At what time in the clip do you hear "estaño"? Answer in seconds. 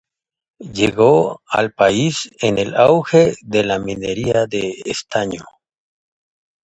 4.85-5.43